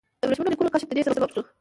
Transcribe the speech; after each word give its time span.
د 0.21 0.23
ورېښمینو 0.27 0.51
لیکونو 0.53 0.73
کشف 0.73 0.87
د 0.89 0.93
دې 0.97 1.03
سبب 1.07 1.29
شو. 1.33 1.41